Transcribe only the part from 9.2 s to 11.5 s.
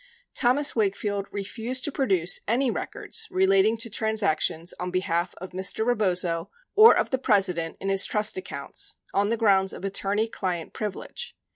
the grounds of attorney client privilege.